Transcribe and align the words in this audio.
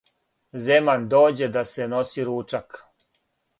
Земан 0.67 1.01
дође 1.11 1.51
да 1.59 1.63
се 1.73 1.87
носи 1.93 2.27
ручак, 2.33 2.83